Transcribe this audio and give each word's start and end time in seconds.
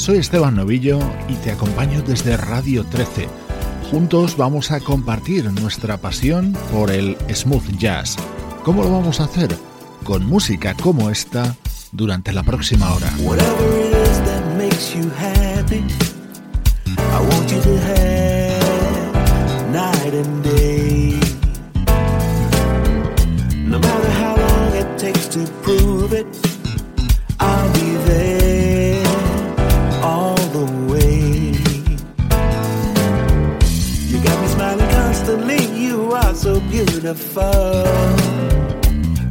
Soy 0.00 0.16
Esteban 0.16 0.56
Novillo 0.56 0.98
y 1.28 1.34
te 1.34 1.50
acompaño 1.50 2.00
desde 2.00 2.34
Radio 2.34 2.84
13. 2.84 3.28
Juntos 3.90 4.34
vamos 4.34 4.70
a 4.70 4.80
compartir 4.80 5.52
nuestra 5.52 5.98
pasión 5.98 6.56
por 6.72 6.90
el 6.90 7.18
smooth 7.30 7.76
jazz. 7.76 8.16
¿Cómo 8.64 8.82
lo 8.82 8.90
vamos 8.90 9.20
a 9.20 9.24
hacer? 9.24 9.54
Con 10.02 10.24
música 10.24 10.74
como 10.74 11.10
esta 11.10 11.54
durante 11.92 12.32
la 12.32 12.42
próxima 12.42 12.94
hora. 12.94 13.10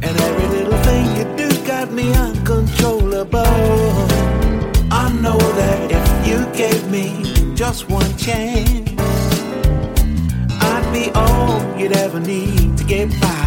And 0.02 0.20
every 0.20 0.48
little 0.48 0.78
thing 0.82 1.16
you 1.16 1.24
do 1.34 1.66
got 1.66 1.90
me 1.90 2.12
uncontrollable. 2.12 3.40
I 4.90 5.10
know 5.22 5.38
that 5.38 5.90
if 5.90 6.26
you 6.28 6.44
gave 6.54 6.90
me 6.90 7.54
just 7.54 7.88
one 7.88 8.14
chance, 8.18 8.90
I'd 10.60 10.90
be 10.92 11.10
all 11.14 11.78
you'd 11.78 11.96
ever 11.96 12.20
need 12.20 12.76
to 12.76 12.84
get 12.84 13.08
by. 13.18 13.39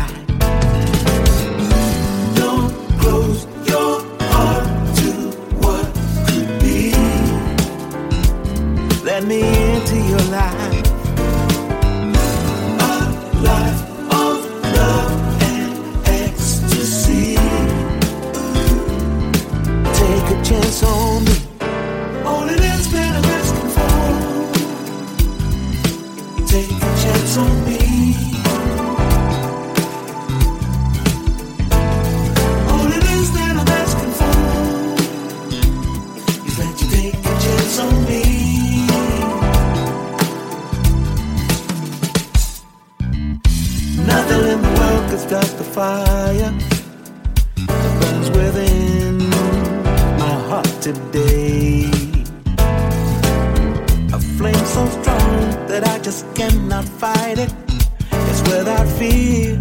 Stop 45.33 45.57
the 45.57 45.63
fire 45.63 46.53
that 47.65 47.91
burns 47.99 48.29
within 48.37 49.17
my 50.19 50.35
heart 50.47 50.71
today. 50.79 51.89
A 54.13 54.19
flame 54.37 54.65
so 54.77 54.85
strong 54.97 55.39
that 55.69 55.83
I 55.87 55.97
just 56.07 56.23
cannot 56.35 56.85
fight 56.85 57.39
it. 57.39 57.51
It's 58.29 58.43
without 58.43 58.87
fear, 58.99 59.59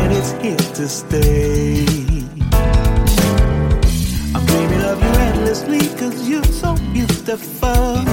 and 0.00 0.12
it's 0.12 0.32
here 0.42 0.66
to 0.78 0.86
stay. 0.86 1.86
I'm 4.34 4.44
dreaming 4.44 4.82
of 4.82 5.02
you 5.02 5.12
endlessly, 5.30 5.80
cause 5.96 6.28
you're 6.28 6.44
so 6.44 6.76
beautiful. 6.92 8.04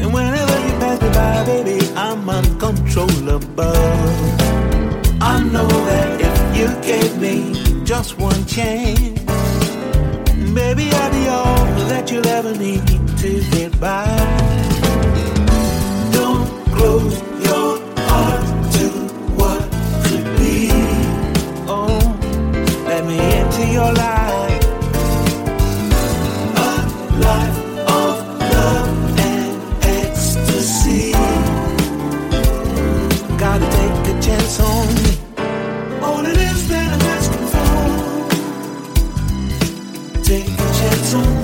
And 0.00 0.12
whenever 0.12 0.56
you 0.66 0.72
pass 0.82 1.00
me 1.00 1.08
by, 1.10 1.44
baby, 1.44 1.78
I'm 1.94 2.28
uncontrollable. 2.28 4.61
I 5.34 5.42
know 5.44 5.66
that 5.66 6.20
if 6.28 6.36
you 6.58 6.68
gave 6.82 7.12
me 7.18 7.84
just 7.84 8.18
one 8.18 8.44
chance, 8.44 9.18
baby, 10.58 10.86
I'd 11.02 11.12
be 11.18 11.24
all 11.28 11.64
that 11.88 12.10
you'll 12.10 12.26
ever 12.26 12.54
need 12.54 12.86
to 13.22 13.30
get 13.50 13.72
by. 13.80 14.04
Don't 16.12 16.46
close 16.76 17.16
your 17.48 17.70
heart 18.10 18.44
to 18.76 18.86
what 19.38 19.62
could 20.04 20.28
be. 20.36 20.68
Oh, 21.66 22.02
let 22.86 23.02
me 23.06 23.16
into 23.40 23.64
your 23.78 23.90
life. 24.04 24.64
A 26.66 26.70
life 27.26 27.51
sun. 41.12 41.41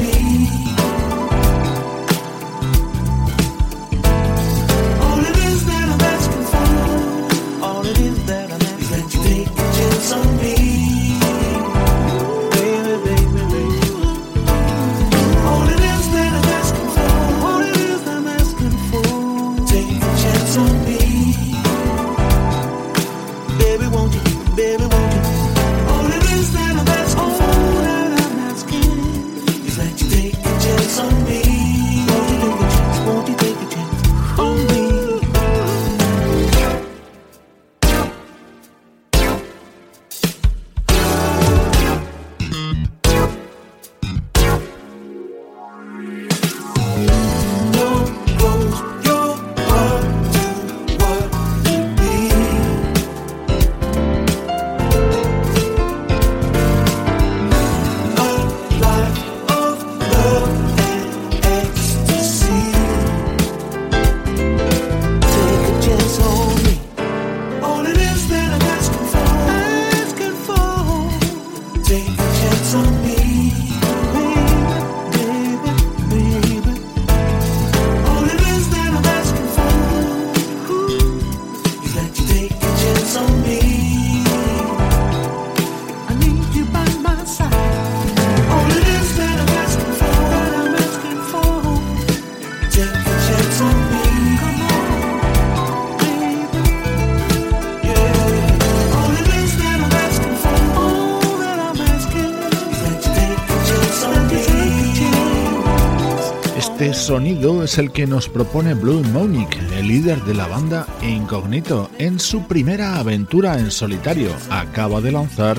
Sonido 106.94 107.62
es 107.62 107.78
el 107.78 107.92
que 107.92 108.06
nos 108.06 108.28
propone 108.28 108.74
Blue 108.74 109.02
Monique, 109.12 109.58
el 109.76 109.88
líder 109.88 110.22
de 110.24 110.34
la 110.34 110.46
banda 110.46 110.86
Incognito, 111.02 111.90
en 111.98 112.18
su 112.18 112.46
primera 112.46 112.98
aventura 112.98 113.58
en 113.58 113.70
solitario. 113.70 114.30
Acaba 114.50 115.00
de 115.00 115.12
lanzar 115.12 115.56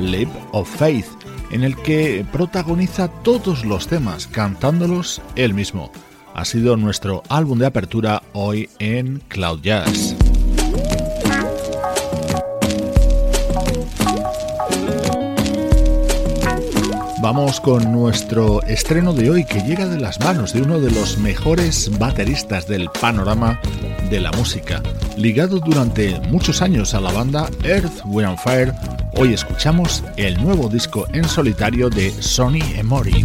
Leap 0.00 0.28
of 0.52 0.68
Faith, 0.68 1.06
en 1.50 1.64
el 1.64 1.76
que 1.76 2.24
protagoniza 2.32 3.08
todos 3.08 3.64
los 3.64 3.86
temas, 3.86 4.26
cantándolos 4.26 5.20
él 5.36 5.54
mismo. 5.54 5.90
Ha 6.34 6.44
sido 6.44 6.76
nuestro 6.76 7.22
álbum 7.28 7.58
de 7.58 7.66
apertura 7.66 8.22
hoy 8.32 8.68
en 8.78 9.22
Cloud 9.28 9.60
Jazz. 9.62 10.16
Vamos 17.24 17.58
con 17.58 17.90
nuestro 17.90 18.62
estreno 18.64 19.14
de 19.14 19.30
hoy 19.30 19.46
que 19.46 19.62
llega 19.62 19.88
de 19.88 19.98
las 19.98 20.20
manos 20.20 20.52
de 20.52 20.60
uno 20.60 20.78
de 20.78 20.90
los 20.90 21.16
mejores 21.16 21.90
bateristas 21.98 22.68
del 22.68 22.90
panorama 22.90 23.62
de 24.10 24.20
la 24.20 24.30
música. 24.32 24.82
Ligado 25.16 25.58
durante 25.58 26.20
muchos 26.28 26.60
años 26.60 26.92
a 26.92 27.00
la 27.00 27.10
banda 27.12 27.48
Earth, 27.62 28.02
Wind 28.04 28.36
Fire, 28.36 28.74
hoy 29.16 29.32
escuchamos 29.32 30.04
el 30.18 30.38
nuevo 30.44 30.68
disco 30.68 31.06
en 31.14 31.24
solitario 31.26 31.88
de 31.88 32.10
Sonny 32.10 32.60
Emory. 32.76 33.24